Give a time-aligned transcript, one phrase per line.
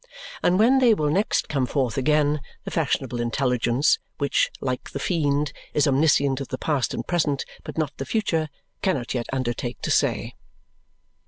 [0.41, 5.53] And when they will next come forth again, the fashionable intelligence which, like the fiend,
[5.75, 8.49] is omniscient of the past and present, but not the future
[8.81, 10.33] cannot yet undertake to say.